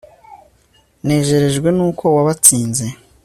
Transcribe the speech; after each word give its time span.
nejerejwe 1.05 1.69
n'uko 1.77 2.03
wabatsinze 2.15 2.85